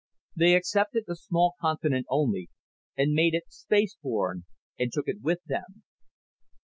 They 0.35 0.55
accepted 0.55 1.03
a 1.07 1.15
small 1.15 1.53
continent 1.61 2.07
only 2.09 2.49
and 2.97 3.13
made 3.13 3.35
it 3.35 3.51
spaceborne 3.51 4.45
and 4.79 4.91
took 4.91 5.07
it 5.07 5.21
with 5.21 5.43
them. 5.45 5.83